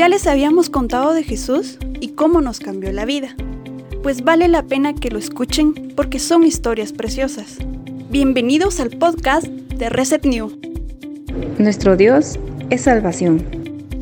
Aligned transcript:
Ya 0.00 0.08
les 0.08 0.26
habíamos 0.26 0.70
contado 0.70 1.12
de 1.12 1.22
Jesús 1.22 1.76
y 2.00 2.12
cómo 2.12 2.40
nos 2.40 2.58
cambió 2.58 2.90
la 2.90 3.04
vida. 3.04 3.36
Pues 4.02 4.24
vale 4.24 4.48
la 4.48 4.62
pena 4.62 4.94
que 4.94 5.10
lo 5.10 5.18
escuchen 5.18 5.92
porque 5.94 6.18
son 6.18 6.42
historias 6.42 6.94
preciosas. 6.94 7.58
Bienvenidos 8.08 8.80
al 8.80 8.88
podcast 8.88 9.44
de 9.46 9.90
Reset 9.90 10.24
New. 10.24 10.58
Nuestro 11.58 11.98
Dios 11.98 12.38
es 12.70 12.80
salvación. 12.80 13.44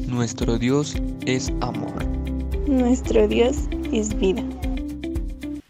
Nuestro 0.07 0.57
Dios 0.57 0.95
es 1.27 1.53
amor. 1.63 2.07
Nuestro 2.69 3.27
Dios 3.27 3.57
es 3.93 4.17
vida. 4.17 4.45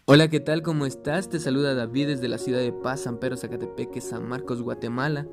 Hola, 0.05 0.27
¿qué 0.27 0.39
tal? 0.39 0.61
¿Cómo 0.61 0.85
estás? 0.85 1.29
Te 1.29 1.39
saluda 1.39 1.73
David 1.73 2.05
desde 2.05 2.27
la 2.27 2.37
ciudad 2.37 2.59
de 2.59 2.71
Paz, 2.71 3.01
San 3.01 3.17
Pedro, 3.17 3.35
Zacatepeque, 3.35 3.99
San 3.99 4.29
Marcos, 4.29 4.61
Guatemala. 4.61 5.25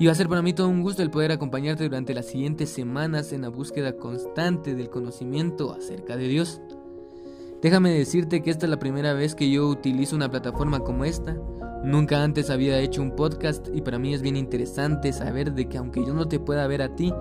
Y 0.00 0.06
va 0.06 0.12
a 0.12 0.14
ser 0.14 0.28
para 0.28 0.42
mí 0.42 0.52
todo 0.52 0.68
un 0.68 0.82
gusto 0.82 1.02
el 1.02 1.10
poder 1.10 1.32
acompañarte 1.32 1.82
durante 1.82 2.14
las 2.14 2.26
siguientes 2.26 2.70
semanas 2.70 3.32
en 3.32 3.42
la 3.42 3.48
búsqueda 3.48 3.96
constante 3.96 4.76
del 4.76 4.90
conocimiento 4.90 5.72
acerca 5.72 6.16
de 6.16 6.28
Dios. 6.28 6.60
Déjame 7.60 7.90
decirte 7.90 8.40
que 8.40 8.50
esta 8.50 8.66
es 8.66 8.70
la 8.70 8.78
primera 8.78 9.12
vez 9.12 9.34
que 9.34 9.50
yo 9.50 9.66
utilizo 9.66 10.14
una 10.14 10.30
plataforma 10.30 10.78
como 10.80 11.04
esta. 11.04 11.36
Nunca 11.82 12.22
antes 12.22 12.48
había 12.50 12.78
hecho 12.78 13.02
un 13.02 13.16
podcast 13.16 13.66
y 13.74 13.80
para 13.80 13.98
mí 13.98 14.14
es 14.14 14.22
bien 14.22 14.36
interesante 14.36 15.12
saber 15.12 15.52
de 15.52 15.68
que 15.68 15.78
aunque 15.78 16.04
yo 16.06 16.14
no 16.14 16.28
te 16.28 16.38
pueda 16.38 16.66
ver 16.68 16.82
a 16.82 16.94
ti, 16.94 17.12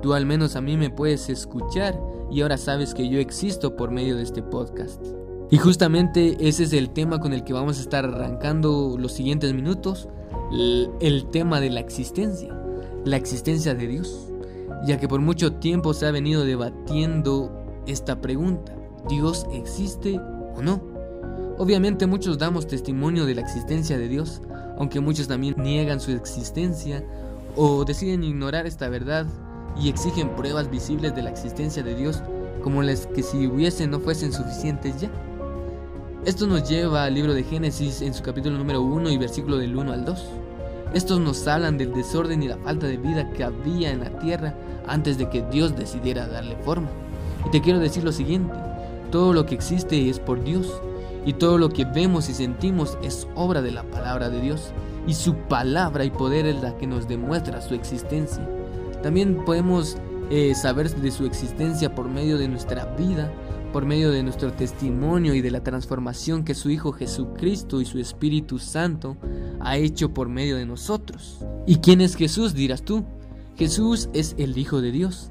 tú 0.00 0.14
al 0.14 0.24
menos 0.24 0.56
a 0.56 0.62
mí 0.62 0.78
me 0.78 0.88
puedes 0.88 1.28
escuchar 1.28 2.00
y 2.30 2.40
ahora 2.40 2.56
sabes 2.56 2.94
que 2.94 3.10
yo 3.10 3.20
existo 3.20 3.76
por 3.76 3.90
medio 3.90 4.16
de 4.16 4.22
este 4.22 4.42
podcast. 4.42 5.04
Y 5.50 5.58
justamente 5.58 6.36
ese 6.40 6.64
es 6.64 6.72
el 6.72 6.90
tema 6.94 7.20
con 7.20 7.34
el 7.34 7.44
que 7.44 7.52
vamos 7.52 7.78
a 7.78 7.82
estar 7.82 8.06
arrancando 8.06 8.96
los 8.98 9.12
siguientes 9.12 9.52
minutos 9.52 10.08
el 10.52 11.26
tema 11.30 11.60
de 11.60 11.70
la 11.70 11.80
existencia, 11.80 12.54
la 13.04 13.16
existencia 13.16 13.74
de 13.74 13.86
Dios, 13.86 14.28
ya 14.86 14.98
que 14.98 15.08
por 15.08 15.20
mucho 15.20 15.54
tiempo 15.54 15.94
se 15.94 16.06
ha 16.06 16.10
venido 16.10 16.44
debatiendo 16.44 17.50
esta 17.86 18.20
pregunta, 18.20 18.74
¿Dios 19.08 19.46
existe 19.52 20.18
o 20.54 20.62
no? 20.62 20.80
Obviamente 21.58 22.06
muchos 22.06 22.38
damos 22.38 22.66
testimonio 22.66 23.26
de 23.26 23.34
la 23.34 23.40
existencia 23.40 23.98
de 23.98 24.08
Dios, 24.08 24.40
aunque 24.78 25.00
muchos 25.00 25.28
también 25.28 25.54
niegan 25.58 26.00
su 26.00 26.12
existencia 26.12 27.04
o 27.56 27.84
deciden 27.84 28.24
ignorar 28.24 28.66
esta 28.66 28.88
verdad 28.88 29.26
y 29.76 29.88
exigen 29.88 30.34
pruebas 30.34 30.70
visibles 30.70 31.14
de 31.14 31.22
la 31.22 31.30
existencia 31.30 31.82
de 31.82 31.94
Dios 31.94 32.22
como 32.62 32.82
las 32.82 33.06
que 33.06 33.22
si 33.22 33.46
hubiesen 33.46 33.90
no 33.90 34.00
fuesen 34.00 34.32
suficientes 34.32 35.00
ya. 35.00 35.10
Esto 36.24 36.46
nos 36.46 36.68
lleva 36.68 37.02
al 37.02 37.14
libro 37.14 37.34
de 37.34 37.42
Génesis 37.42 38.00
en 38.00 38.14
su 38.14 38.22
capítulo 38.22 38.56
número 38.56 38.80
1 38.80 39.10
y 39.10 39.18
versículo 39.18 39.58
del 39.58 39.76
1 39.76 39.92
al 39.92 40.04
2. 40.04 40.24
Estos 40.94 41.18
nos 41.18 41.48
hablan 41.48 41.78
del 41.78 41.92
desorden 41.92 42.44
y 42.44 42.46
la 42.46 42.58
falta 42.58 42.86
de 42.86 42.96
vida 42.96 43.28
que 43.32 43.42
había 43.42 43.90
en 43.90 43.98
la 43.98 44.18
tierra 44.20 44.54
antes 44.86 45.18
de 45.18 45.28
que 45.28 45.42
Dios 45.42 45.74
decidiera 45.74 46.28
darle 46.28 46.54
forma. 46.58 46.86
Y 47.44 47.50
te 47.50 47.60
quiero 47.60 47.80
decir 47.80 48.04
lo 48.04 48.12
siguiente, 48.12 48.54
todo 49.10 49.32
lo 49.32 49.46
que 49.46 49.56
existe 49.56 50.08
es 50.08 50.20
por 50.20 50.44
Dios 50.44 50.80
y 51.26 51.32
todo 51.32 51.58
lo 51.58 51.70
que 51.70 51.86
vemos 51.86 52.28
y 52.28 52.34
sentimos 52.34 52.96
es 53.02 53.26
obra 53.34 53.60
de 53.60 53.72
la 53.72 53.82
palabra 53.82 54.30
de 54.30 54.40
Dios 54.40 54.70
y 55.08 55.14
su 55.14 55.34
palabra 55.34 56.04
y 56.04 56.10
poder 56.10 56.46
es 56.46 56.62
la 56.62 56.78
que 56.78 56.86
nos 56.86 57.08
demuestra 57.08 57.60
su 57.60 57.74
existencia. 57.74 58.48
También 59.02 59.44
podemos 59.44 59.96
eh, 60.30 60.54
saber 60.54 60.88
de 60.88 61.10
su 61.10 61.26
existencia 61.26 61.92
por 61.96 62.08
medio 62.08 62.38
de 62.38 62.46
nuestra 62.46 62.84
vida 62.96 63.28
por 63.72 63.86
medio 63.86 64.10
de 64.10 64.22
nuestro 64.22 64.52
testimonio 64.52 65.34
y 65.34 65.40
de 65.40 65.50
la 65.50 65.62
transformación 65.62 66.44
que 66.44 66.54
su 66.54 66.70
Hijo 66.70 66.92
Jesucristo 66.92 67.80
y 67.80 67.86
su 67.86 67.98
Espíritu 67.98 68.58
Santo 68.58 69.16
ha 69.60 69.78
hecho 69.78 70.12
por 70.12 70.28
medio 70.28 70.56
de 70.56 70.66
nosotros. 70.66 71.44
¿Y 71.66 71.76
quién 71.76 72.00
es 72.00 72.14
Jesús? 72.14 72.54
dirás 72.54 72.82
tú. 72.82 73.04
Jesús 73.56 74.10
es 74.12 74.34
el 74.38 74.56
Hijo 74.58 74.80
de 74.80 74.92
Dios. 74.92 75.30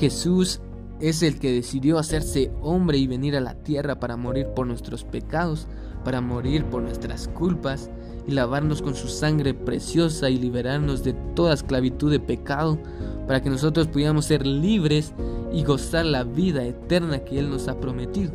Jesús 0.00 0.60
es 1.00 1.22
el 1.22 1.38
que 1.38 1.52
decidió 1.52 1.98
hacerse 1.98 2.50
hombre 2.60 2.98
y 2.98 3.06
venir 3.06 3.36
a 3.36 3.40
la 3.40 3.54
tierra 3.54 4.00
para 4.00 4.16
morir 4.16 4.48
por 4.48 4.66
nuestros 4.66 5.04
pecados, 5.04 5.68
para 6.04 6.20
morir 6.20 6.64
por 6.64 6.82
nuestras 6.82 7.28
culpas 7.28 7.90
y 8.26 8.32
lavarnos 8.32 8.82
con 8.82 8.94
su 8.94 9.08
sangre 9.08 9.54
preciosa 9.54 10.28
y 10.28 10.38
liberarnos 10.38 11.04
de 11.04 11.12
toda 11.34 11.54
esclavitud 11.54 12.10
de 12.10 12.20
pecado, 12.20 12.78
para 13.26 13.40
que 13.40 13.50
nosotros 13.50 13.86
pudiéramos 13.86 14.24
ser 14.24 14.46
libres 14.46 15.12
y 15.52 15.62
gozar 15.64 16.04
la 16.04 16.24
vida 16.24 16.64
eterna 16.64 17.20
que 17.20 17.38
Él 17.38 17.50
nos 17.50 17.68
ha 17.68 17.78
prometido. 17.78 18.32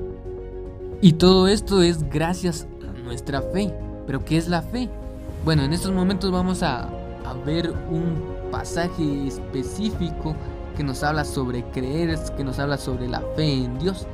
Y 1.02 1.14
todo 1.14 1.48
esto 1.48 1.82
es 1.82 2.08
gracias 2.10 2.68
a 2.88 3.00
nuestra 3.00 3.42
fe. 3.42 3.74
¿Pero 4.06 4.24
qué 4.24 4.38
es 4.38 4.48
la 4.48 4.62
fe? 4.62 4.90
Bueno, 5.44 5.64
en 5.64 5.74
estos 5.74 5.92
momentos 5.92 6.32
vamos 6.32 6.64
a, 6.64 6.84
a 6.84 7.34
ver 7.46 7.74
un 7.90 8.52
pasaje 8.52 9.28
específico 9.28 10.36
que 10.76 10.84
nos 10.84 11.04
habla 11.04 11.26
sobre 11.26 11.64
creer, 11.72 12.18
que 12.38 12.44
nos 12.44 12.60
habla 12.60 12.78
sobre 12.78 13.08
la 13.08 13.22
fe 13.36 13.54
en 13.54 13.80
Dios. 13.80 14.08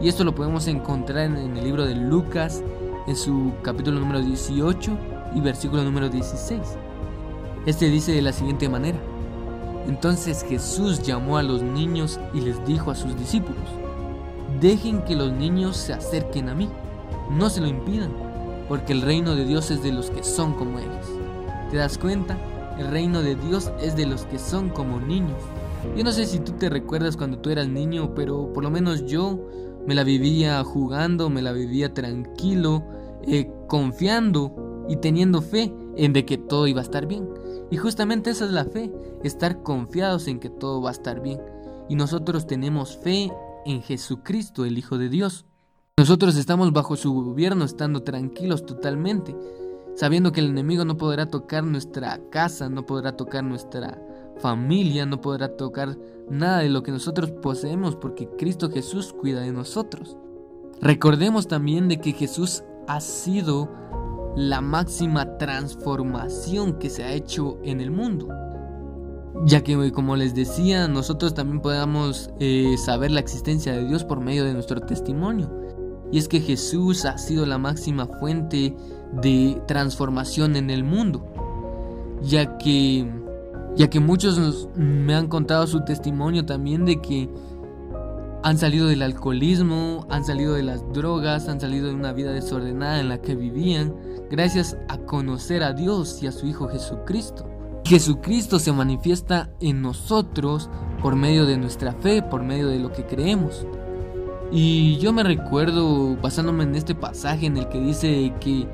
Y 0.00 0.08
esto 0.08 0.24
lo 0.24 0.34
podemos 0.34 0.68
encontrar 0.68 1.26
en, 1.26 1.36
en 1.36 1.56
el 1.56 1.64
libro 1.64 1.84
de 1.84 1.94
Lucas, 1.94 2.62
en 3.06 3.16
su 3.16 3.52
capítulo 3.62 3.98
número 3.98 4.20
18 4.20 5.17
y 5.34 5.40
versículo 5.40 5.84
número 5.84 6.08
16. 6.08 6.60
Este 7.66 7.88
dice 7.88 8.12
de 8.12 8.22
la 8.22 8.32
siguiente 8.32 8.68
manera. 8.68 8.98
Entonces 9.86 10.44
Jesús 10.46 11.02
llamó 11.02 11.38
a 11.38 11.42
los 11.42 11.62
niños 11.62 12.20
y 12.34 12.40
les 12.40 12.64
dijo 12.66 12.90
a 12.90 12.94
sus 12.94 13.16
discípulos, 13.18 13.68
dejen 14.60 15.02
que 15.02 15.16
los 15.16 15.32
niños 15.32 15.76
se 15.76 15.94
acerquen 15.94 16.48
a 16.48 16.54
mí, 16.54 16.68
no 17.30 17.48
se 17.48 17.60
lo 17.60 17.66
impidan, 17.66 18.12
porque 18.68 18.92
el 18.92 19.02
reino 19.02 19.34
de 19.34 19.44
Dios 19.44 19.70
es 19.70 19.82
de 19.82 19.92
los 19.92 20.10
que 20.10 20.22
son 20.22 20.54
como 20.54 20.78
ellos. 20.78 21.06
¿Te 21.70 21.78
das 21.78 21.96
cuenta? 21.96 22.36
El 22.78 22.88
reino 22.88 23.22
de 23.22 23.34
Dios 23.34 23.72
es 23.80 23.96
de 23.96 24.06
los 24.06 24.24
que 24.26 24.38
son 24.38 24.68
como 24.68 25.00
niños. 25.00 25.38
Yo 25.96 26.04
no 26.04 26.12
sé 26.12 26.26
si 26.26 26.38
tú 26.38 26.52
te 26.52 26.68
recuerdas 26.68 27.16
cuando 27.16 27.38
tú 27.38 27.50
eras 27.50 27.68
niño, 27.68 28.14
pero 28.14 28.52
por 28.52 28.62
lo 28.62 28.70
menos 28.70 29.06
yo 29.06 29.38
me 29.86 29.94
la 29.94 30.04
vivía 30.04 30.62
jugando, 30.64 31.30
me 31.30 31.40
la 31.40 31.52
vivía 31.52 31.94
tranquilo, 31.94 32.84
eh, 33.22 33.50
confiando 33.68 34.67
y 34.88 34.96
teniendo 34.96 35.42
fe 35.42 35.72
en 35.96 36.12
de 36.12 36.24
que 36.24 36.38
todo 36.38 36.66
iba 36.66 36.80
a 36.80 36.84
estar 36.84 37.06
bien. 37.06 37.28
Y 37.70 37.76
justamente 37.76 38.30
esa 38.30 38.46
es 38.46 38.50
la 38.50 38.64
fe, 38.64 38.90
estar 39.22 39.62
confiados 39.62 40.26
en 40.26 40.40
que 40.40 40.50
todo 40.50 40.80
va 40.80 40.90
a 40.90 40.92
estar 40.92 41.20
bien. 41.20 41.40
Y 41.88 41.94
nosotros 41.94 42.46
tenemos 42.46 42.96
fe 42.96 43.30
en 43.66 43.82
Jesucristo, 43.82 44.64
el 44.64 44.78
Hijo 44.78 44.98
de 44.98 45.08
Dios. 45.08 45.44
Nosotros 45.98 46.36
estamos 46.36 46.72
bajo 46.72 46.96
su 46.96 47.12
gobierno, 47.12 47.64
estando 47.64 48.02
tranquilos 48.02 48.64
totalmente, 48.64 49.36
sabiendo 49.96 50.32
que 50.32 50.40
el 50.40 50.50
enemigo 50.50 50.84
no 50.84 50.96
podrá 50.96 51.26
tocar 51.26 51.64
nuestra 51.64 52.20
casa, 52.30 52.68
no 52.68 52.86
podrá 52.86 53.16
tocar 53.16 53.44
nuestra 53.44 54.00
familia, 54.38 55.06
no 55.06 55.20
podrá 55.20 55.56
tocar 55.56 55.98
nada 56.30 56.58
de 56.58 56.68
lo 56.68 56.82
que 56.82 56.92
nosotros 56.92 57.30
poseemos, 57.32 57.96
porque 57.96 58.28
Cristo 58.38 58.70
Jesús 58.70 59.12
cuida 59.12 59.40
de 59.40 59.52
nosotros. 59.52 60.16
Recordemos 60.80 61.48
también 61.48 61.88
de 61.88 62.00
que 62.00 62.12
Jesús 62.12 62.62
ha 62.86 63.00
sido 63.00 63.68
la 64.38 64.60
máxima 64.60 65.36
transformación 65.36 66.78
que 66.78 66.90
se 66.90 67.02
ha 67.02 67.12
hecho 67.12 67.58
en 67.64 67.80
el 67.80 67.90
mundo. 67.90 68.28
Ya 69.44 69.62
que, 69.62 69.90
como 69.90 70.14
les 70.14 70.32
decía, 70.34 70.86
nosotros 70.86 71.34
también 71.34 71.60
podamos 71.60 72.30
eh, 72.38 72.76
saber 72.78 73.10
la 73.10 73.18
existencia 73.18 73.72
de 73.72 73.84
Dios 73.84 74.04
por 74.04 74.20
medio 74.20 74.44
de 74.44 74.52
nuestro 74.52 74.80
testimonio. 74.80 75.50
Y 76.12 76.18
es 76.18 76.28
que 76.28 76.40
Jesús 76.40 77.04
ha 77.04 77.18
sido 77.18 77.46
la 77.46 77.58
máxima 77.58 78.06
fuente 78.06 78.76
de 79.20 79.60
transformación 79.66 80.54
en 80.54 80.70
el 80.70 80.84
mundo. 80.84 81.26
Ya 82.22 82.58
que, 82.58 83.10
ya 83.74 83.90
que 83.90 83.98
muchos 83.98 84.68
me 84.76 85.16
han 85.16 85.26
contado 85.26 85.66
su 85.66 85.84
testimonio 85.84 86.46
también 86.46 86.84
de 86.84 87.00
que 87.00 87.28
han 88.42 88.56
salido 88.56 88.86
del 88.86 89.02
alcoholismo, 89.02 90.06
han 90.08 90.24
salido 90.24 90.54
de 90.54 90.62
las 90.62 90.82
drogas, 90.92 91.48
han 91.48 91.60
salido 91.60 91.88
de 91.88 91.94
una 91.94 92.12
vida 92.12 92.32
desordenada 92.32 93.00
en 93.00 93.08
la 93.08 93.20
que 93.20 93.34
vivían, 93.34 93.94
gracias 94.30 94.76
a 94.88 94.98
conocer 94.98 95.62
a 95.62 95.72
Dios 95.72 96.22
y 96.22 96.26
a 96.26 96.32
su 96.32 96.46
Hijo 96.46 96.68
Jesucristo. 96.68 97.48
Jesucristo 97.84 98.58
se 98.58 98.72
manifiesta 98.72 99.50
en 99.60 99.80
nosotros 99.82 100.68
por 101.02 101.16
medio 101.16 101.46
de 101.46 101.56
nuestra 101.56 101.92
fe, 101.92 102.22
por 102.22 102.42
medio 102.42 102.68
de 102.68 102.78
lo 102.78 102.92
que 102.92 103.06
creemos. 103.06 103.66
Y 104.50 104.98
yo 104.98 105.12
me 105.12 105.22
recuerdo, 105.22 106.16
basándome 106.16 106.64
en 106.64 106.74
este 106.74 106.94
pasaje 106.94 107.46
en 107.46 107.56
el 107.56 107.68
que 107.68 107.80
dice 107.80 108.32
que 108.40 108.66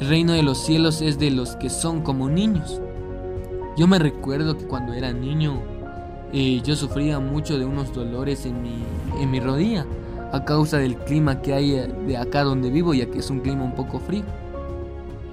el 0.00 0.08
reino 0.08 0.32
de 0.32 0.42
los 0.42 0.58
cielos 0.58 1.02
es 1.02 1.18
de 1.18 1.30
los 1.30 1.56
que 1.56 1.70
son 1.70 2.02
como 2.02 2.28
niños. 2.28 2.80
Yo 3.76 3.86
me 3.86 3.98
recuerdo 3.98 4.56
que 4.56 4.66
cuando 4.66 4.92
era 4.92 5.12
niño 5.12 5.60
yo 6.32 6.76
sufría 6.76 7.18
mucho 7.20 7.58
de 7.58 7.66
unos 7.66 7.92
dolores 7.92 8.46
en 8.46 8.62
mi, 8.62 8.82
en 9.20 9.30
mi 9.30 9.38
rodilla 9.38 9.86
a 10.32 10.44
causa 10.44 10.78
del 10.78 10.96
clima 10.96 11.42
que 11.42 11.52
hay 11.52 11.74
eh, 11.74 11.88
de 12.06 12.16
acá 12.16 12.42
donde 12.42 12.70
vivo, 12.70 12.94
ya 12.94 13.06
que 13.06 13.18
es 13.18 13.28
un 13.28 13.40
clima 13.40 13.64
un 13.64 13.74
poco 13.74 14.00
frío. 14.00 14.24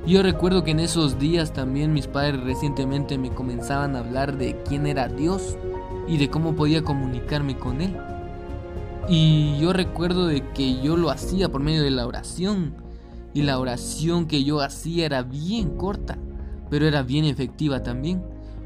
Yo 0.07 0.23
recuerdo 0.23 0.63
que 0.63 0.71
en 0.71 0.79
esos 0.79 1.19
días 1.19 1.53
también 1.53 1.93
mis 1.93 2.07
padres 2.07 2.41
recientemente 2.43 3.17
me 3.17 3.29
comenzaban 3.29 3.95
a 3.95 3.99
hablar 3.99 4.37
de 4.37 4.55
quién 4.67 4.87
era 4.87 5.07
Dios 5.07 5.57
y 6.07 6.17
de 6.17 6.29
cómo 6.29 6.55
podía 6.55 6.83
comunicarme 6.83 7.57
con 7.57 7.81
Él. 7.81 7.95
Y 9.07 9.57
yo 9.59 9.73
recuerdo 9.73 10.27
de 10.27 10.41
que 10.53 10.81
yo 10.81 10.95
lo 10.95 11.11
hacía 11.11 11.49
por 11.49 11.61
medio 11.61 11.83
de 11.83 11.91
la 11.91 12.07
oración. 12.07 12.75
Y 13.33 13.43
la 13.43 13.59
oración 13.59 14.25
que 14.25 14.43
yo 14.43 14.61
hacía 14.61 15.05
era 15.05 15.21
bien 15.21 15.77
corta, 15.77 16.17
pero 16.69 16.87
era 16.87 17.03
bien 17.03 17.25
efectiva 17.25 17.83
también. 17.83 18.23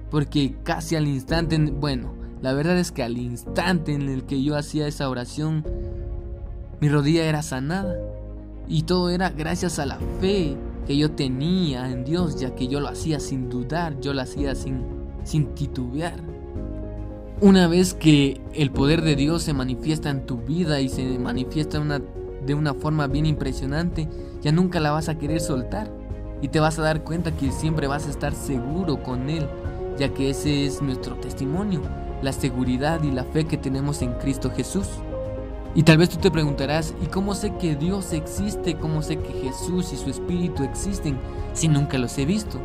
Porque 0.09 0.55
casi 0.63 0.95
al 0.95 1.07
instante, 1.07 1.57
bueno, 1.57 2.13
La 2.41 2.51
verdad 2.51 2.77
es 2.77 2.91
que 2.91 3.03
al 3.03 3.17
instante 3.17 3.93
en 3.93 4.09
el 4.09 4.25
que 4.25 4.43
yo 4.43 4.57
hacía 4.57 4.85
esa 4.85 5.09
oración, 5.09 5.63
mi 6.81 6.89
rodilla 6.89 7.23
era 7.23 7.41
sanada. 7.41 7.95
Y 8.67 8.83
todo 8.83 9.09
era 9.09 9.29
gracias 9.29 9.79
a 9.79 9.85
la 9.85 9.97
fe 10.19 10.57
que 10.85 10.97
yo 10.97 11.11
tenía 11.11 11.89
en 11.89 12.03
Dios, 12.03 12.39
ya 12.39 12.55
que 12.55 12.67
yo 12.67 12.79
lo 12.79 12.87
hacía 12.87 13.19
sin 13.19 13.49
dudar, 13.49 13.99
yo 13.99 14.13
lo 14.13 14.21
hacía 14.21 14.55
sin, 14.55 14.81
sin 15.23 15.53
titubear. 15.55 16.19
Una 17.41 17.67
vez 17.67 17.93
que 17.93 18.41
el 18.53 18.71
poder 18.71 19.01
de 19.01 19.15
Dios 19.15 19.43
se 19.43 19.53
manifiesta 19.53 20.09
en 20.09 20.25
tu 20.25 20.37
vida 20.37 20.79
y 20.81 20.89
se 20.89 21.19
manifiesta 21.19 21.79
una, 21.79 22.01
de 22.45 22.53
una 22.53 22.73
forma 22.73 23.07
bien 23.07 23.25
impresionante, 23.25 24.07
ya 24.41 24.51
nunca 24.51 24.79
la 24.79 24.91
vas 24.91 25.09
a 25.09 25.17
querer 25.17 25.39
soltar. 25.39 25.91
Y 26.41 26.49
te 26.49 26.59
vas 26.59 26.77
a 26.77 26.81
dar 26.81 27.03
cuenta 27.03 27.35
que 27.35 27.51
siempre 27.51 27.87
vas 27.87 28.07
a 28.07 28.09
estar 28.09 28.33
seguro 28.33 29.01
con 29.01 29.29
Él, 29.29 29.47
ya 29.97 30.13
que 30.13 30.29
ese 30.29 30.65
es 30.65 30.81
nuestro 30.81 31.15
testimonio, 31.15 31.81
la 32.21 32.33
seguridad 32.33 33.01
y 33.03 33.11
la 33.11 33.23
fe 33.23 33.45
que 33.45 33.57
tenemos 33.57 34.01
en 34.01 34.13
Cristo 34.13 34.51
Jesús. 34.51 34.87
Y 35.75 35.83
tal 35.83 35.97
vez 35.97 36.09
tú 36.09 36.17
te 36.17 36.29
preguntarás, 36.29 36.93
¿y 37.01 37.07
cómo 37.07 37.33
sé 37.33 37.55
que 37.55 37.75
Dios 37.75 38.13
existe? 38.13 38.75
¿Cómo 38.75 39.01
sé 39.01 39.17
que 39.17 39.33
Jesús 39.33 39.91
y 39.91 39.97
su 39.97 40.09
Espíritu 40.09 40.63
existen 40.63 41.17
si 41.53 41.67
nunca 41.67 41.97
los 41.97 42.15
he 42.19 42.25
visto? 42.25 42.59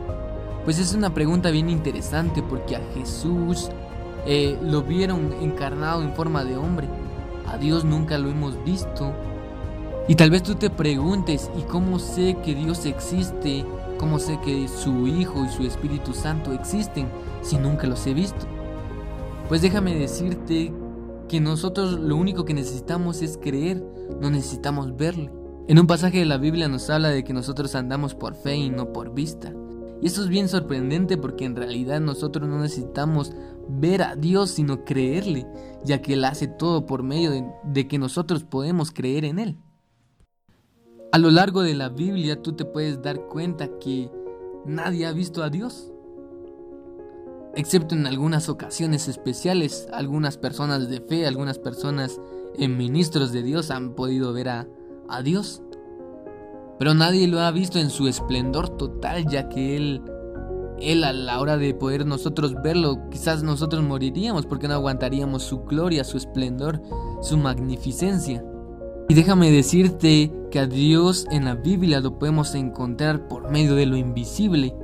Pues 0.64 0.78
es 0.78 0.92
una 0.92 1.14
pregunta 1.14 1.50
bien 1.50 1.70
interesante 1.70 2.42
porque 2.42 2.76
a 2.76 2.82
Jesús 2.94 3.70
eh, 4.26 4.58
lo 4.62 4.82
vieron 4.82 5.32
encarnado 5.40 6.02
en 6.02 6.12
forma 6.12 6.44
de 6.44 6.58
hombre. 6.58 6.86
A 7.46 7.56
Dios 7.56 7.84
nunca 7.84 8.18
lo 8.18 8.28
hemos 8.28 8.62
visto. 8.62 9.14
Y 10.06 10.14
tal 10.14 10.30
vez 10.30 10.42
tú 10.42 10.56
te 10.56 10.68
preguntes, 10.68 11.50
¿y 11.58 11.62
cómo 11.62 11.98
sé 11.98 12.36
que 12.44 12.54
Dios 12.54 12.84
existe? 12.84 13.64
¿Cómo 13.96 14.18
sé 14.18 14.38
que 14.40 14.68
su 14.68 15.06
Hijo 15.06 15.46
y 15.46 15.48
su 15.48 15.62
Espíritu 15.62 16.12
Santo 16.12 16.52
existen 16.52 17.08
si 17.40 17.56
nunca 17.56 17.86
los 17.86 18.06
he 18.06 18.12
visto? 18.12 18.46
Pues 19.48 19.62
déjame 19.62 19.94
decirte 19.94 20.72
que 21.28 21.40
nosotros 21.40 21.98
lo 21.98 22.16
único 22.16 22.44
que 22.44 22.54
necesitamos 22.54 23.22
es 23.22 23.38
creer, 23.38 23.84
no 24.20 24.30
necesitamos 24.30 24.96
verle. 24.96 25.30
En 25.68 25.78
un 25.78 25.86
pasaje 25.86 26.18
de 26.18 26.24
la 26.24 26.38
Biblia 26.38 26.68
nos 26.68 26.88
habla 26.88 27.10
de 27.10 27.24
que 27.24 27.34
nosotros 27.34 27.74
andamos 27.74 28.14
por 28.14 28.34
fe 28.34 28.56
y 28.56 28.70
no 28.70 28.92
por 28.92 29.12
vista. 29.12 29.52
Y 30.00 30.06
eso 30.06 30.22
es 30.22 30.28
bien 30.28 30.48
sorprendente 30.48 31.18
porque 31.18 31.44
en 31.44 31.56
realidad 31.56 32.00
nosotros 32.00 32.48
no 32.48 32.60
necesitamos 32.60 33.32
ver 33.68 34.02
a 34.02 34.16
Dios 34.16 34.50
sino 34.50 34.84
creerle, 34.84 35.46
ya 35.84 36.00
que 36.00 36.14
Él 36.14 36.24
hace 36.24 36.48
todo 36.48 36.86
por 36.86 37.02
medio 37.02 37.30
de, 37.30 37.44
de, 37.64 37.86
que 37.86 37.98
nosotros 37.98 38.44
podemos 38.44 38.90
creer 38.90 39.24
en 39.24 39.38
Él. 39.38 39.58
A 41.12 41.18
lo 41.18 41.30
largo 41.30 41.62
de 41.62 41.74
la 41.74 41.88
Biblia 41.88 42.40
tú 42.40 42.52
te 42.54 42.64
puedes 42.64 43.02
dar 43.02 43.26
cuenta 43.26 43.68
que 43.78 44.10
nadie 44.64 45.06
ha 45.06 45.12
visto 45.12 45.42
a 45.42 45.50
Dios 45.50 45.92
excepto 47.54 47.94
en 47.94 48.06
algunas 48.06 48.48
ocasiones 48.48 49.08
especiales, 49.08 49.88
algunas 49.92 50.36
personas 50.36 50.88
de 50.88 51.00
fe, 51.00 51.26
algunas 51.26 51.58
personas 51.58 52.20
en 52.56 52.76
ministros 52.76 53.32
de 53.32 53.42
Dios 53.42 53.70
han 53.70 53.94
podido 53.94 54.32
ver 54.32 54.48
a, 54.48 54.68
a 55.08 55.22
Dios. 55.22 55.62
Pero 56.78 56.94
nadie 56.94 57.26
lo 57.26 57.40
ha 57.40 57.50
visto 57.50 57.78
en 57.78 57.90
su 57.90 58.06
esplendor 58.06 58.68
total, 58.70 59.26
ya 59.26 59.48
que 59.48 59.76
Él, 59.76 60.02
Él 60.80 61.02
a 61.02 61.12
la 61.12 61.40
hora 61.40 61.56
de 61.56 61.74
poder 61.74 62.06
nosotros 62.06 62.54
verlo, 62.62 63.08
quizás 63.10 63.42
nosotros 63.42 63.82
moriríamos 63.82 64.46
porque 64.46 64.68
no 64.68 64.74
aguantaríamos 64.74 65.42
su 65.42 65.64
gloria, 65.64 66.04
su 66.04 66.16
esplendor, 66.16 66.80
su 67.20 67.36
magnificencia. 67.36 68.44
Y 69.08 69.14
déjame 69.14 69.50
decirte 69.50 70.32
que 70.50 70.60
a 70.60 70.66
Dios 70.66 71.26
en 71.30 71.46
la 71.46 71.54
Biblia 71.54 72.00
lo 72.00 72.18
podemos 72.18 72.54
encontrar 72.54 73.26
por 73.26 73.50
medio 73.50 73.74
de 73.74 73.86
lo 73.86 73.96
invisible 73.96 74.74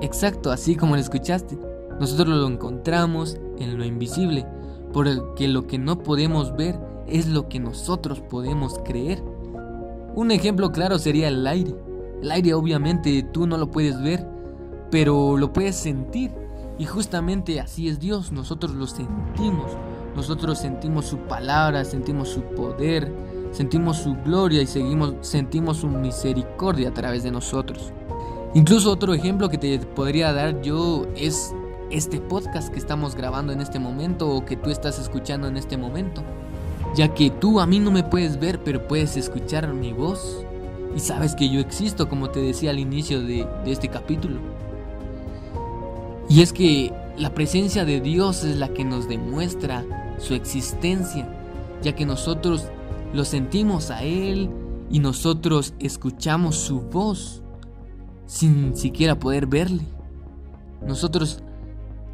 Exacto, 0.00 0.50
así 0.50 0.76
como 0.76 0.94
lo 0.94 1.00
escuchaste. 1.00 1.58
Nosotros 1.98 2.28
lo 2.28 2.46
encontramos 2.46 3.36
en 3.58 3.76
lo 3.76 3.84
invisible, 3.84 4.46
porque 4.92 5.48
lo 5.48 5.66
que 5.66 5.78
no 5.78 6.02
podemos 6.02 6.54
ver 6.56 6.78
es 7.08 7.26
lo 7.28 7.48
que 7.48 7.58
nosotros 7.58 8.20
podemos 8.20 8.78
creer. 8.84 9.22
Un 10.14 10.30
ejemplo 10.30 10.70
claro 10.70 10.98
sería 10.98 11.28
el 11.28 11.46
aire. 11.46 11.74
El 12.22 12.30
aire 12.30 12.54
obviamente 12.54 13.24
tú 13.32 13.46
no 13.46 13.56
lo 13.56 13.70
puedes 13.70 14.00
ver, 14.00 14.26
pero 14.90 15.36
lo 15.36 15.52
puedes 15.52 15.76
sentir. 15.76 16.32
Y 16.78 16.84
justamente 16.84 17.60
así 17.60 17.88
es 17.88 17.98
Dios, 17.98 18.30
nosotros 18.30 18.74
lo 18.74 18.86
sentimos. 18.86 19.72
Nosotros 20.14 20.58
sentimos 20.58 21.06
su 21.06 21.18
palabra, 21.18 21.84
sentimos 21.84 22.28
su 22.28 22.42
poder, 22.42 23.12
sentimos 23.50 23.98
su 23.98 24.14
gloria 24.24 24.62
y 24.62 24.66
seguimos, 24.66 25.14
sentimos 25.20 25.78
su 25.78 25.88
misericordia 25.88 26.88
a 26.88 26.94
través 26.94 27.22
de 27.22 27.30
nosotros. 27.30 27.92
Incluso 28.54 28.90
otro 28.90 29.12
ejemplo 29.12 29.48
que 29.50 29.58
te 29.58 29.78
podría 29.78 30.32
dar 30.32 30.62
yo 30.62 31.06
es 31.16 31.54
este 31.90 32.20
podcast 32.20 32.72
que 32.72 32.78
estamos 32.78 33.14
grabando 33.14 33.52
en 33.52 33.60
este 33.60 33.78
momento 33.78 34.28
o 34.28 34.44
que 34.44 34.56
tú 34.56 34.70
estás 34.70 34.98
escuchando 34.98 35.48
en 35.48 35.56
este 35.56 35.76
momento. 35.76 36.22
Ya 36.94 37.12
que 37.12 37.30
tú 37.30 37.60
a 37.60 37.66
mí 37.66 37.78
no 37.78 37.90
me 37.90 38.02
puedes 38.02 38.40
ver, 38.40 38.60
pero 38.64 38.88
puedes 38.88 39.16
escuchar 39.16 39.72
mi 39.74 39.92
voz. 39.92 40.44
Y 40.96 41.00
sabes 41.00 41.34
que 41.34 41.50
yo 41.50 41.60
existo, 41.60 42.08
como 42.08 42.30
te 42.30 42.40
decía 42.40 42.70
al 42.70 42.78
inicio 42.78 43.22
de, 43.22 43.46
este 43.66 43.88
capítulo. 43.88 44.40
Y 46.30 46.40
es 46.40 46.52
que 46.52 46.92
la 47.18 47.34
presencia 47.34 47.84
de 47.84 48.00
Dios 48.00 48.44
es 48.44 48.56
la 48.56 48.68
que 48.68 48.84
nos 48.84 49.08
demuestra 49.08 49.84
su 50.18 50.34
existencia, 50.34 51.28
ya 51.82 51.94
que 51.94 52.06
nosotros 52.06 52.64
lo 53.12 53.24
sentimos 53.24 53.90
a 53.90 54.02
Él 54.02 54.50
y 54.90 55.00
nosotros 55.00 55.74
escuchamos 55.78 56.56
su 56.56 56.80
voz 56.80 57.42
sin 58.28 58.76
siquiera 58.76 59.18
poder 59.18 59.46
verle. 59.46 59.82
Nosotros 60.86 61.42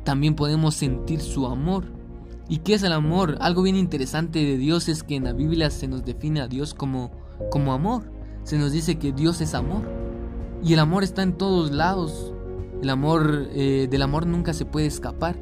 también 0.05 0.35
podemos 0.35 0.75
sentir 0.75 1.21
su 1.21 1.47
amor. 1.47 1.85
¿Y 2.49 2.59
qué 2.59 2.75
es 2.75 2.83
el 2.83 2.93
amor? 2.93 3.37
Algo 3.41 3.63
bien 3.63 3.77
interesante 3.77 4.39
de 4.39 4.57
Dios 4.57 4.89
es 4.89 5.03
que 5.03 5.17
en 5.17 5.25
la 5.25 5.33
Biblia 5.33 5.71
se 5.71 5.89
nos 5.89 6.05
define 6.05 6.41
a 6.41 6.49
Dios 6.49 6.73
como, 6.73 7.11
como 7.51 7.73
amor. 7.73 8.05
Se 8.45 8.57
nos 8.59 8.73
dice 8.73 8.97
que 8.97 9.13
Dios 9.13 9.41
es 9.41 9.55
amor. 9.55 9.83
Y 10.63 10.73
el 10.73 10.79
amor 10.79 11.03
está 11.03 11.23
en 11.23 11.37
todos 11.37 11.73
lados. 11.73 12.33
El 12.81 12.91
amor, 12.91 13.49
eh, 13.53 13.89
del 13.91 14.03
amor 14.03 14.27
nunca 14.27 14.53
se 14.53 14.65
puede 14.65 14.87
escapar. 14.87 15.37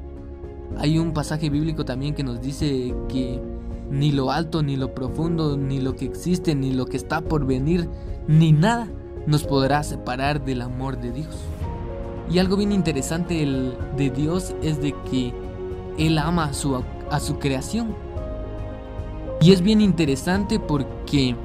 Hay 0.78 0.98
un 0.98 1.12
pasaje 1.12 1.50
bíblico 1.50 1.84
también 1.84 2.14
que 2.14 2.24
nos 2.24 2.40
dice 2.40 2.94
que 3.10 3.40
ni 3.90 4.10
lo 4.10 4.30
alto, 4.30 4.62
ni 4.62 4.76
lo 4.76 4.94
profundo, 4.94 5.58
ni 5.58 5.80
lo 5.80 5.96
que 5.96 6.06
existe, 6.06 6.54
ni 6.54 6.72
lo 6.72 6.86
que 6.86 6.96
está 6.96 7.20
por 7.20 7.44
venir, 7.44 7.90
ni 8.26 8.52
nada 8.52 8.88
nos 9.26 9.44
podrá 9.44 9.82
separar 9.82 10.44
del 10.44 10.62
amor 10.62 10.98
de 10.98 11.12
Dios. 11.12 11.34
Y 12.30 12.38
algo 12.38 12.56
bien 12.56 12.72
interesante 12.72 13.46
de 13.96 14.10
Dios 14.10 14.54
es 14.62 14.80
de 14.80 14.94
que 15.10 15.34
Él 15.98 16.18
ama 16.18 16.44
a 16.44 16.52
su, 16.54 16.82
a 17.10 17.20
su 17.20 17.38
creación. 17.38 17.94
Y 19.40 19.52
es 19.52 19.60
bien 19.60 19.80
interesante 19.80 20.58
porque 20.58 21.36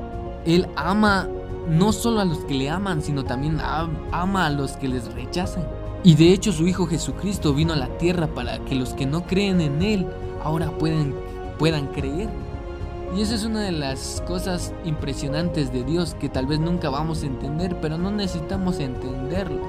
Él 0.46 0.68
ama 0.76 1.28
no 1.68 1.92
solo 1.92 2.22
a 2.22 2.26
los 2.26 2.40
que 2.40 2.54
le 2.54 2.70
aman, 2.70 3.02
sino 3.02 3.24
también 3.26 3.60
ama 4.12 4.46
a 4.46 4.50
los 4.50 4.74
que 4.74 4.88
les 4.88 5.14
rechazan. 5.14 5.68
Y 6.04 6.16
de 6.16 6.32
hecho 6.32 6.52
su 6.52 6.68
Hijo 6.68 6.86
Jesucristo 6.86 7.54
vino 7.54 7.74
a 7.74 7.78
la 7.78 7.98
tierra 7.98 8.28
para 8.28 8.60
que 8.60 8.76
los 8.76 8.94
que 8.94 9.06
no 9.06 9.26
creen 9.26 9.60
en 9.62 9.82
Él 9.82 10.08
ahora 10.44 10.72
puedan 10.78 11.88
creer. 11.88 12.30
Y 13.16 13.22
esa 13.22 13.36
es 13.36 13.46
una 13.46 13.62
de 13.62 13.72
las 13.72 14.22
cosas 14.28 14.74
impresionantes 14.84 15.72
de 15.72 15.84
Dios 15.84 16.16
que 16.20 16.30
tal 16.30 16.46
vez 16.46 16.60
nunca 16.60 16.90
vamos 16.90 17.24
a 17.24 17.28
entender, 17.28 17.80
pero 17.82 17.98
no 17.98 18.12
necesitamos 18.12 18.80
entenderlo, 18.80 19.62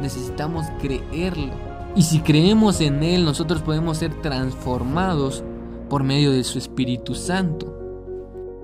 necesitamos 0.00 0.66
creerlo. 0.80 1.52
Y 1.96 2.02
si 2.02 2.20
creemos 2.20 2.80
en 2.80 3.02
Él, 3.02 3.24
nosotros 3.24 3.62
podemos 3.62 3.98
ser 3.98 4.20
transformados 4.20 5.42
por 5.88 6.04
medio 6.04 6.32
de 6.32 6.44
su 6.44 6.58
Espíritu 6.58 7.14
Santo. 7.14 7.78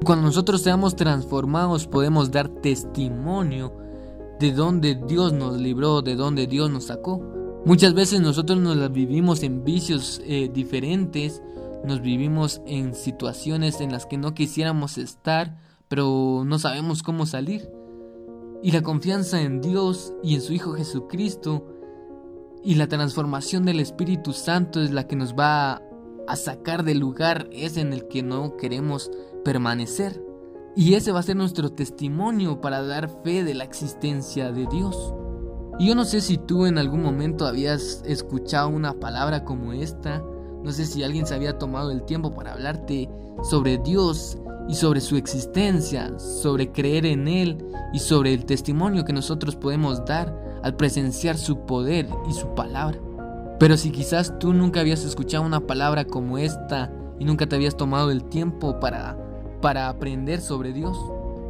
Cuando 0.04 0.26
nosotros 0.26 0.62
seamos 0.62 0.94
transformados 0.94 1.86
podemos 1.86 2.30
dar 2.30 2.48
testimonio 2.48 3.72
de 4.38 4.52
dónde 4.52 4.94
Dios 5.06 5.32
nos 5.32 5.60
libró, 5.60 6.02
de 6.02 6.14
dónde 6.14 6.46
Dios 6.46 6.70
nos 6.70 6.84
sacó. 6.84 7.20
Muchas 7.64 7.92
veces 7.92 8.20
nosotros 8.20 8.58
nos 8.58 8.76
las 8.76 8.92
vivimos 8.92 9.42
en 9.42 9.64
vicios 9.64 10.22
eh, 10.24 10.48
diferentes 10.52 11.42
nos 11.84 12.00
vivimos 12.00 12.60
en 12.66 12.94
situaciones 12.94 13.80
en 13.80 13.92
las 13.92 14.06
que 14.06 14.18
no 14.18 14.34
quisiéramos 14.34 14.98
estar, 14.98 15.56
pero 15.88 16.42
no 16.44 16.58
sabemos 16.58 17.02
cómo 17.02 17.26
salir. 17.26 17.70
Y 18.62 18.72
la 18.72 18.82
confianza 18.82 19.40
en 19.40 19.60
Dios 19.60 20.12
y 20.22 20.34
en 20.34 20.40
su 20.40 20.52
Hijo 20.52 20.72
Jesucristo 20.74 21.66
y 22.64 22.74
la 22.74 22.88
transformación 22.88 23.64
del 23.64 23.80
Espíritu 23.80 24.32
Santo 24.32 24.82
es 24.82 24.90
la 24.90 25.06
que 25.06 25.16
nos 25.16 25.34
va 25.34 25.80
a 26.26 26.36
sacar 26.36 26.84
del 26.84 26.98
lugar 26.98 27.48
ese 27.52 27.80
en 27.80 27.92
el 27.92 28.08
que 28.08 28.22
no 28.22 28.56
queremos 28.56 29.10
permanecer. 29.44 30.22
Y 30.76 30.94
ese 30.94 31.12
va 31.12 31.20
a 31.20 31.24
ser 31.24 31.36
nuestro 31.36 31.70
testimonio 31.70 32.60
para 32.60 32.82
dar 32.82 33.08
fe 33.22 33.44
de 33.44 33.54
la 33.54 33.64
existencia 33.64 34.52
de 34.52 34.66
Dios. 34.66 35.14
Y 35.78 35.88
yo 35.88 35.94
no 35.94 36.04
sé 36.04 36.20
si 36.20 36.36
tú 36.36 36.66
en 36.66 36.78
algún 36.78 37.02
momento 37.02 37.46
habías 37.46 38.02
escuchado 38.04 38.68
una 38.68 38.94
palabra 38.94 39.44
como 39.44 39.72
esta, 39.72 40.22
no 40.62 40.72
sé 40.72 40.86
si 40.86 41.02
alguien 41.02 41.26
se 41.26 41.34
había 41.34 41.58
tomado 41.58 41.90
el 41.90 42.02
tiempo 42.02 42.34
para 42.34 42.52
hablarte 42.52 43.08
sobre 43.42 43.78
Dios 43.78 44.38
y 44.68 44.74
sobre 44.74 45.00
su 45.00 45.16
existencia, 45.16 46.18
sobre 46.18 46.72
creer 46.72 47.06
en 47.06 47.28
Él 47.28 47.64
y 47.92 48.00
sobre 48.00 48.34
el 48.34 48.44
testimonio 48.44 49.04
que 49.04 49.12
nosotros 49.12 49.56
podemos 49.56 50.04
dar 50.04 50.36
al 50.62 50.76
presenciar 50.76 51.38
su 51.38 51.64
poder 51.64 52.08
y 52.28 52.32
su 52.32 52.54
palabra. 52.54 52.98
Pero 53.58 53.76
si 53.76 53.90
quizás 53.90 54.38
tú 54.38 54.52
nunca 54.52 54.80
habías 54.80 55.04
escuchado 55.04 55.44
una 55.44 55.60
palabra 55.60 56.04
como 56.04 56.38
esta 56.38 56.92
y 57.18 57.24
nunca 57.24 57.46
te 57.46 57.56
habías 57.56 57.76
tomado 57.76 58.10
el 58.10 58.24
tiempo 58.24 58.78
para, 58.78 59.16
para 59.60 59.88
aprender 59.88 60.40
sobre 60.40 60.72
Dios, 60.72 60.96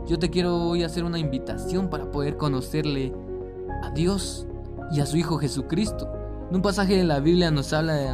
yo 0.06 0.18
te 0.18 0.30
quiero 0.30 0.56
hoy 0.56 0.84
hacer 0.84 1.04
una 1.04 1.18
invitación 1.18 1.90
para 1.90 2.10
poder 2.10 2.36
conocerle 2.36 3.12
a 3.82 3.90
Dios 3.90 4.46
y 4.90 5.00
a 5.00 5.06
su 5.06 5.18
Hijo 5.18 5.36
Jesucristo. 5.36 6.10
En 6.48 6.56
un 6.56 6.62
pasaje 6.62 6.96
de 6.96 7.04
la 7.04 7.20
Biblia 7.20 7.50
nos 7.50 7.74
habla 7.74 7.94
de 7.94 8.08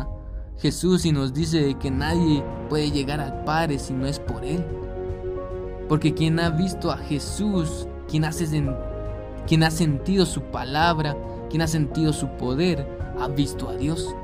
Jesús 0.58 1.04
y 1.04 1.12
nos 1.12 1.34
dice 1.34 1.75
que 1.75 1.90
nadie 1.90 2.42
puede 2.68 2.90
llegar 2.90 3.20
al 3.20 3.44
Padre 3.44 3.78
si 3.78 3.92
no 3.92 4.06
es 4.06 4.18
por 4.18 4.44
Él. 4.44 4.64
Porque 5.88 6.14
quien 6.14 6.40
ha 6.40 6.50
visto 6.50 6.90
a 6.90 6.96
Jesús, 6.96 7.87
quien, 8.08 8.25
quien 9.46 9.62
ha 9.62 9.70
sentido 9.70 10.25
su 10.26 10.42
palabra, 10.42 11.16
quien 11.50 11.62
ha 11.62 11.66
sentido 11.66 12.12
su 12.12 12.28
poder, 12.28 12.87
ha 13.20 13.28
visto 13.28 13.68
a 13.68 13.76
Dios. 13.76 14.14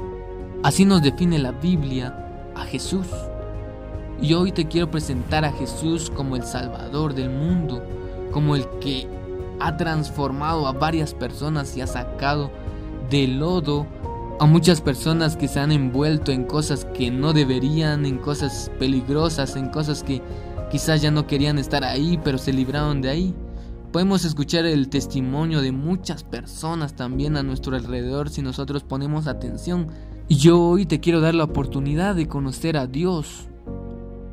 Así 0.63 0.85
nos 0.85 1.03
define 1.03 1.39
la 1.39 1.53
Biblia 1.53 2.53
a 2.55 2.65
Jesús. 2.65 3.07
Y 4.21 4.35
hoy 4.35 4.53
te 4.53 4.69
quiero 4.69 4.91
presentar 4.91 5.45
a 5.45 5.53
Jesús 5.53 6.11
como 6.11 6.37
el 6.37 6.45
Salvador 6.45 7.15
del 7.15 7.31
mundo, 7.31 7.83
como 8.33 8.55
el 8.55 8.69
que 8.81 9.09
ha 9.59 9.77
transformado 9.77 10.67
a 10.67 10.73
varias 10.73 11.15
personas 11.15 11.77
y 11.77 11.81
ha 11.81 11.87
sacado 11.87 12.51
del 13.11 13.39
lodo 13.39 13.87
a 14.41 14.47
muchas 14.47 14.81
personas 14.81 15.37
que 15.37 15.49
se 15.49 15.61
han 15.61 15.71
envuelto 15.71 16.33
en 16.33 16.45
cosas 16.45 16.87
que 16.95 17.11
no 17.11 17.35
deberían, 17.35 18.07
en 18.07 18.17
cosas 18.17 18.73
peligrosas, 18.79 19.55
en 19.55 19.69
cosas 19.69 20.03
que 20.03 20.23
quizás 20.71 21.03
ya 21.03 21.11
no 21.11 21.27
querían 21.27 21.59
estar 21.59 21.85
ahí, 21.85 22.19
pero 22.25 22.39
se 22.39 22.55
libraron 22.55 23.03
de 23.03 23.11
ahí. 23.11 23.35
Podemos 23.93 24.25
escuchar 24.25 24.65
el 24.65 24.89
testimonio 24.89 25.61
de 25.61 25.73
muchas 25.73 26.25
personas 26.25 26.95
también 26.97 27.37
a 27.37 27.43
nuestro 27.43 27.77
alrededor 27.77 28.31
si 28.31 28.41
nosotros 28.41 28.83
ponemos 28.83 29.27
atención. 29.27 29.89
Y 30.27 30.37
yo 30.37 30.59
hoy 30.59 30.87
te 30.87 31.01
quiero 31.01 31.21
dar 31.21 31.35
la 31.35 31.45
oportunidad 31.45 32.15
de 32.15 32.27
conocer 32.27 32.79
a 32.79 32.87
Dios 32.87 33.47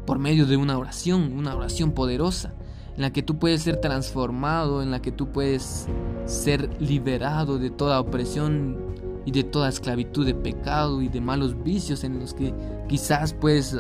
por 0.06 0.20
medio 0.20 0.46
de 0.46 0.56
una 0.56 0.78
oración, 0.78 1.34
una 1.38 1.54
oración 1.54 1.92
poderosa, 1.92 2.54
en 2.96 3.02
la 3.02 3.12
que 3.12 3.24
tú 3.24 3.40
puedes 3.40 3.64
ser 3.64 3.82
transformado, 3.82 4.82
en 4.82 4.90
la 4.90 5.02
que 5.02 5.12
tú 5.12 5.34
puedes 5.34 5.86
ser 6.26 6.82
liberado 6.82 7.60
de 7.60 7.72
toda 7.72 8.00
opresión 8.00 8.88
y 9.28 9.32
de 9.32 9.44
toda 9.44 9.68
esclavitud 9.68 10.26
de 10.26 10.34
pecado 10.34 11.02
y 11.02 11.10
de 11.10 11.20
malos 11.20 11.62
vicios 11.62 12.06
en 12.06 12.18
los 12.18 12.34
que 12.34 12.54
quizás 12.88 13.34
puedes 13.34 13.76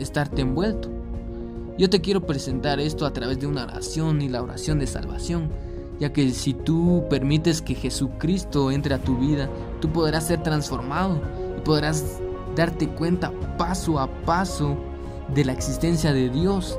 estarte 0.00 0.42
envuelto. 0.42 0.90
Yo 1.78 1.88
te 1.88 2.00
quiero 2.00 2.26
presentar 2.26 2.80
esto 2.80 3.06
a 3.06 3.12
través 3.12 3.38
de 3.38 3.46
una 3.46 3.62
oración 3.62 4.20
y 4.20 4.28
la 4.28 4.42
oración 4.42 4.80
de 4.80 4.88
salvación, 4.88 5.50
ya 6.00 6.12
que 6.12 6.28
si 6.30 6.52
tú 6.52 7.04
permites 7.08 7.62
que 7.62 7.76
Jesucristo 7.76 8.72
entre 8.72 8.92
a 8.92 8.98
tu 8.98 9.16
vida, 9.16 9.48
tú 9.80 9.88
podrás 9.88 10.26
ser 10.26 10.42
transformado 10.42 11.22
y 11.56 11.60
podrás 11.60 12.18
darte 12.56 12.88
cuenta 12.88 13.30
paso 13.56 14.00
a 14.00 14.08
paso 14.24 14.76
de 15.32 15.44
la 15.44 15.52
existencia 15.52 16.12
de 16.12 16.28
Dios 16.28 16.76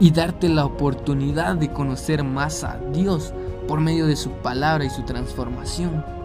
y 0.00 0.10
darte 0.10 0.48
la 0.48 0.64
oportunidad 0.64 1.56
de 1.56 1.70
conocer 1.70 2.24
más 2.24 2.64
a 2.64 2.80
Dios 2.94 3.34
por 3.66 3.78
medio 3.78 4.06
de 4.06 4.16
su 4.16 4.30
palabra 4.30 4.86
y 4.86 4.90
su 4.90 5.02
transformación. 5.02 6.17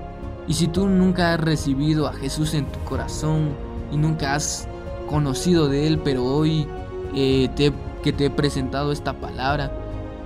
Y 0.48 0.54
si 0.54 0.68
tú 0.68 0.88
nunca 0.88 1.34
has 1.34 1.40
recibido 1.40 2.08
a 2.08 2.14
Jesús 2.14 2.54
en 2.54 2.66
tu 2.66 2.80
corazón 2.80 3.50
y 3.92 3.98
nunca 3.98 4.36
has 4.36 4.68
conocido 5.08 5.70
de 5.70 5.88
Él, 5.88 6.00
pero 6.04 6.26
hoy 6.26 6.68
eh, 7.16 7.50
te 7.56 7.72
que 8.04 8.14
te 8.14 8.26
he 8.26 8.30
presentado 8.30 8.92
esta 8.92 9.20
palabra, 9.20 9.72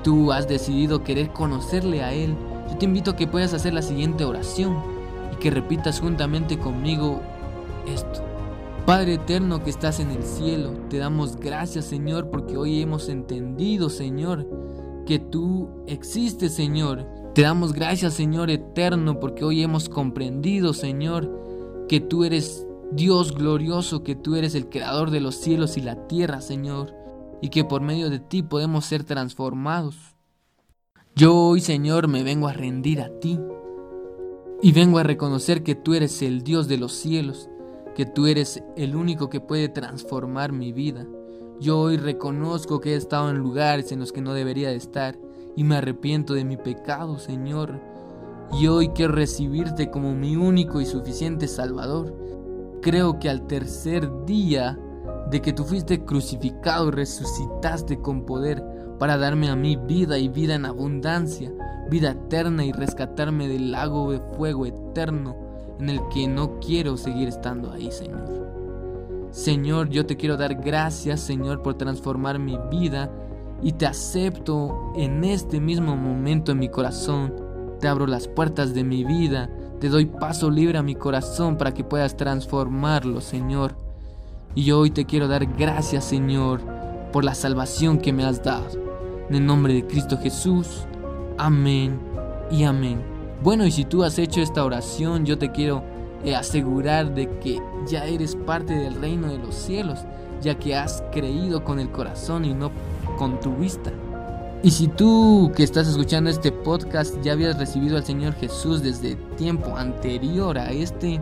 tú 0.04 0.34
has 0.34 0.48
decidido 0.48 1.04
querer 1.04 1.30
conocerle 1.30 2.04
a 2.04 2.12
Él, 2.12 2.36
yo 2.70 2.78
te 2.78 2.86
invito 2.86 3.12
a 3.12 3.16
que 3.16 3.28
puedas 3.28 3.54
hacer 3.54 3.74
la 3.74 3.82
siguiente 3.82 4.26
oración 4.26 4.82
y 5.32 5.38
que 5.38 5.52
repitas 5.52 6.02
juntamente 6.02 6.58
conmigo 6.58 7.22
esto. 7.88 8.24
Padre 8.86 9.16
eterno 9.16 9.64
que 9.64 9.70
estás 9.70 10.00
en 10.00 10.12
el 10.12 10.24
cielo, 10.24 10.72
te 10.90 10.98
damos 10.98 11.38
gracias 11.38 11.86
Señor 11.86 12.30
porque 12.30 12.58
hoy 12.58 12.82
hemos 12.82 13.10
entendido 13.10 13.90
Señor 13.90 14.48
que 15.06 15.20
tú 15.20 15.70
existes 15.88 16.54
Señor. 16.54 17.06
Te 17.38 17.44
damos 17.44 17.74
gracias 17.74 18.16
Señor 18.16 18.50
eterno 18.50 19.20
porque 19.20 19.46
hoy 19.46 19.62
hemos 19.62 19.90
comprendido 19.90 20.74
Señor 20.74 21.86
que 21.88 22.00
tú 22.00 22.24
eres 22.24 22.66
Dios 22.92 23.36
glorioso, 23.36 24.02
que 24.02 24.16
tú 24.16 24.36
eres 24.36 24.56
el 24.56 24.70
creador 24.70 25.12
de 25.12 25.22
los 25.22 25.36
cielos 25.36 25.78
y 25.78 25.82
la 25.82 26.08
tierra 26.08 26.42
Señor 26.42 26.96
y 27.40 27.50
que 27.50 27.64
por 27.64 27.82
medio 27.84 28.10
de 28.10 28.18
ti 28.18 28.42
podemos 28.42 28.86
ser 28.86 29.04
transformados. 29.04 30.16
Yo 31.16 31.36
hoy, 31.36 31.62
Señor, 31.62 32.08
me 32.08 32.24
vengo 32.24 32.48
a 32.48 32.54
rendir 32.54 33.02
a 33.02 33.20
ti 33.20 33.40
y 34.64 34.72
vengo 34.72 34.98
a 34.98 35.04
reconocer 35.04 35.62
que 35.62 35.76
tú 35.76 35.94
eres 35.94 36.24
el 36.24 36.42
Dios 36.42 36.68
de 36.68 36.80
los 36.80 36.94
cielos, 36.94 37.52
que 37.94 38.08
tú 38.08 38.26
eres 38.26 38.64
el 38.78 38.96
único 38.96 39.30
que 39.30 39.42
puede 39.42 39.70
transformar 39.70 40.54
mi 40.54 40.74
vida. 40.74 41.06
Yo 41.60 41.78
hoy 41.78 41.98
reconozco 41.98 42.80
que 42.80 42.94
he 42.94 42.96
estado 42.96 43.30
en 43.30 43.38
lugares 43.38 43.92
en 43.92 44.00
los 44.00 44.12
que 44.12 44.22
no 44.22 44.34
debería 44.34 44.70
de 44.70 44.78
estar 44.78 45.20
y 45.58 45.64
me 45.64 45.76
arrepiento 45.76 46.36
de 46.36 46.46
mi 46.46 46.56
pecado, 46.56 47.18
Señor. 47.18 47.82
Y 48.54 48.68
hoy 48.68 48.90
quiero 48.90 49.14
recibirte 49.14 49.90
como 49.90 50.14
mi 50.14 50.36
único 50.36 50.80
y 50.80 50.86
suficiente 50.86 51.48
Salvador. 51.48 52.16
Creo 52.84 53.18
que 53.18 53.28
al 53.28 53.48
tercer 53.48 54.08
día 54.26 54.78
de 55.32 55.42
que 55.42 55.54
tú 55.54 55.64
fuiste 55.64 56.06
crucificado 56.06 56.92
resucitaste 56.92 58.00
con 58.00 58.24
poder 58.24 58.64
para 59.00 59.18
darme 59.18 59.50
a 59.50 59.56
mí 59.56 59.76
vida 59.76 60.20
y 60.20 60.28
vida 60.28 60.54
en 60.54 60.66
abundancia, 60.66 61.52
vida 61.90 62.12
eterna 62.12 62.64
y 62.64 62.72
rescatarme 62.72 63.48
del 63.48 63.72
lago 63.72 64.12
de 64.12 64.20
fuego 64.38 64.68
eterno 64.68 65.36
en 65.80 65.90
el 65.90 66.00
que 66.14 66.28
no 66.28 66.60
quiero 66.60 66.98
seguir 66.98 67.30
estando 67.30 67.72
ahí, 67.72 67.92
Señor. 67.92 68.48
Señor, 69.32 69.90
yo 69.90 70.06
te 70.06 70.18
quiero 70.18 70.38
dar 70.38 70.54
gracias, 70.62 71.20
Señor, 71.20 71.64
por 71.64 71.74
transformar 71.74 72.38
mi 72.38 72.60
vida 72.70 73.10
y 73.62 73.74
te 73.74 73.86
acepto 73.86 74.94
en 74.96 75.24
este 75.24 75.60
mismo 75.60 75.96
momento 75.96 76.52
en 76.52 76.60
mi 76.60 76.70
corazón. 76.70 77.34
Te 77.80 77.88
abro 77.88 78.08
las 78.08 78.28
puertas 78.28 78.74
de 78.74 78.84
mi 78.84 79.04
vida, 79.04 79.50
te 79.80 79.90
doy 79.90 80.06
paso 80.06 80.50
libre 80.50 80.78
a 80.78 80.84
mi 80.84 80.96
corazón 80.96 81.58
para 81.58 81.74
que 81.74 81.84
puedas 81.84 82.18
transformarlo, 82.18 83.22
Señor. 83.22 83.76
Y 84.56 84.72
hoy 84.72 84.90
te 84.90 85.06
quiero 85.06 85.28
dar 85.28 85.46
gracias, 85.46 86.06
Señor, 86.06 86.62
por 87.12 87.24
la 87.24 87.36
salvación 87.36 88.00
que 88.00 88.14
me 88.14 88.26
has 88.26 88.44
dado. 88.44 88.66
En 89.30 89.36
el 89.36 89.46
nombre 89.46 89.74
de 89.74 89.86
Cristo 89.86 90.18
Jesús. 90.18 90.86
Amén 91.38 92.00
y 92.50 92.64
amén. 92.64 93.02
Bueno, 93.44 93.66
y 93.66 93.72
si 93.72 93.86
tú 93.86 94.04
has 94.04 94.18
hecho 94.18 94.42
esta 94.42 94.64
oración, 94.64 95.26
yo 95.26 95.38
te 95.38 95.52
quiero 95.52 95.84
eh, 96.24 96.36
asegurar 96.36 97.14
de 97.14 97.30
que 97.40 97.62
ya 97.86 98.06
eres 98.06 98.36
parte 98.36 98.74
del 98.74 98.96
reino 98.96 99.28
de 99.28 99.38
los 99.38 99.54
cielos, 99.54 100.00
ya 100.42 100.58
que 100.58 100.76
has 100.76 101.04
creído 101.12 101.64
con 101.64 101.80
el 101.80 101.92
corazón 101.92 102.46
y 102.46 102.54
no 102.54 102.72
con 103.18 103.40
tu 103.42 103.54
vista. 103.56 103.92
Y 104.64 104.72
si 104.72 104.88
tú 104.88 105.52
que 105.56 105.64
estás 105.64 105.88
escuchando 105.88 106.30
este 106.30 106.52
podcast 106.52 107.22
ya 107.22 107.34
habías 107.34 107.60
recibido 107.60 107.98
al 107.98 108.06
Señor 108.06 108.34
Jesús 108.36 108.82
desde 108.82 109.16
tiempo 109.36 109.76
anterior 109.78 110.58
a 110.58 110.72
este, 110.72 111.20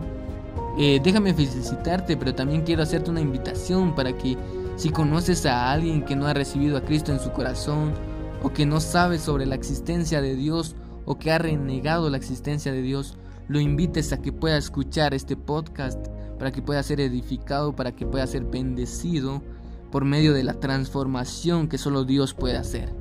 eh, 0.78 1.00
déjame 1.02 1.34
felicitarte, 1.34 2.16
pero 2.16 2.34
también 2.34 2.62
quiero 2.62 2.82
hacerte 2.82 3.10
una 3.10 3.20
invitación 3.20 3.94
para 3.94 4.16
que 4.16 4.36
si 4.76 4.90
conoces 4.90 5.46
a 5.46 5.72
alguien 5.72 6.04
que 6.04 6.16
no 6.16 6.26
ha 6.26 6.34
recibido 6.34 6.76
a 6.76 6.82
Cristo 6.82 7.12
en 7.12 7.20
su 7.20 7.32
corazón, 7.32 7.94
o 8.42 8.52
que 8.52 8.66
no 8.66 8.80
sabe 8.80 9.18
sobre 9.18 9.46
la 9.46 9.54
existencia 9.54 10.20
de 10.20 10.36
Dios, 10.36 10.76
o 11.06 11.18
que 11.18 11.32
ha 11.32 11.38
renegado 11.38 12.10
la 12.10 12.18
existencia 12.18 12.72
de 12.72 12.82
Dios, 12.82 13.16
lo 13.48 13.60
invites 13.60 14.12
a 14.12 14.20
que 14.20 14.32
pueda 14.32 14.56
escuchar 14.56 15.14
este 15.14 15.36
podcast, 15.36 16.06
para 16.38 16.52
que 16.52 16.60
pueda 16.60 16.82
ser 16.82 17.00
edificado, 17.00 17.74
para 17.74 17.92
que 17.92 18.06
pueda 18.06 18.26
ser 18.26 18.44
bendecido 18.44 19.42
por 19.90 20.04
medio 20.04 20.34
de 20.34 20.44
la 20.44 20.54
transformación 20.54 21.68
que 21.68 21.78
solo 21.78 22.04
Dios 22.04 22.34
puede 22.34 22.56
hacer. 22.56 22.92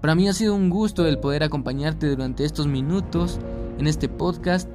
Para 0.00 0.14
mí 0.14 0.28
ha 0.28 0.32
sido 0.32 0.54
un 0.54 0.70
gusto 0.70 1.06
el 1.06 1.18
poder 1.18 1.42
acompañarte 1.42 2.08
durante 2.08 2.44
estos 2.44 2.66
minutos 2.66 3.40
en 3.78 3.86
este 3.86 4.08
podcast. 4.08 4.68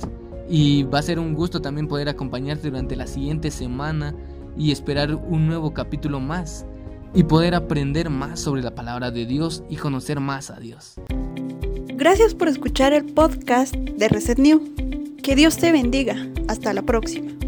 Y 0.49 0.83
va 0.83 0.99
a 0.99 1.03
ser 1.03 1.19
un 1.19 1.33
gusto 1.33 1.61
también 1.61 1.87
poder 1.87 2.09
acompañarte 2.09 2.69
durante 2.69 2.97
la 2.97 3.07
siguiente 3.07 3.49
semana 3.49 4.13
y 4.57 4.71
esperar 4.71 5.15
un 5.15 5.47
nuevo 5.47 5.73
capítulo 5.73 6.19
más 6.19 6.65
y 7.13 7.23
poder 7.23 7.55
aprender 7.55 8.09
más 8.09 8.41
sobre 8.41 8.61
la 8.61 8.75
palabra 8.75 9.11
de 9.11 9.25
Dios 9.25 9.63
y 9.69 9.77
conocer 9.77 10.19
más 10.19 10.49
a 10.49 10.59
Dios. 10.59 10.95
Gracias 11.95 12.35
por 12.35 12.49
escuchar 12.49 12.91
el 12.91 13.05
podcast 13.05 13.75
de 13.75 14.09
Reset 14.09 14.37
New. 14.37 14.61
Que 15.21 15.35
Dios 15.35 15.57
te 15.57 15.71
bendiga. 15.71 16.17
Hasta 16.49 16.73
la 16.73 16.81
próxima. 16.81 17.42